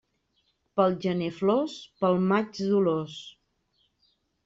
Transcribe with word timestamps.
Pel 0.79 0.95
gener 1.03 1.27
flors, 1.41 1.77
pel 2.01 2.19
maig 2.33 2.53
dolors. 2.73 3.23